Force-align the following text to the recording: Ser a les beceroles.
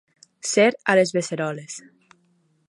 Ser 0.51 0.65
a 0.93 0.95
les 1.01 1.13
beceroles. 1.19 1.77